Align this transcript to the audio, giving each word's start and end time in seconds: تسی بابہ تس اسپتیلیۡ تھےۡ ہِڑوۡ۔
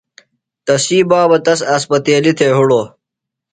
تسی 0.65 0.99
بابہ 1.09 1.37
تس 1.45 1.59
اسپتیلیۡ 1.75 2.35
تھےۡ 2.37 2.53
ہِڑوۡ۔ 2.57 2.87